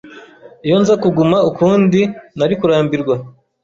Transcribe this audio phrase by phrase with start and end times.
[0.65, 2.01] Iyo nza kuguma ukundi,
[2.37, 3.15] nari kurambirwa.